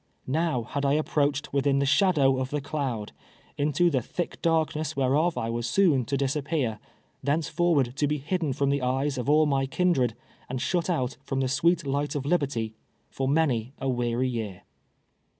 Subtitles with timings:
[0.27, 3.11] Xow had I approached within the shad OAv of tlio cloud,
[3.55, 5.89] into the thick darkness whereof I was so.
[5.91, 6.79] 1,1 tc di .ipjiear,
[7.23, 10.15] thenceforward to be hidden from the eyes of all my kindred,
[10.49, 12.73] and shut out from the sweet light of liberty,
[13.11, 14.63] for many a weary year.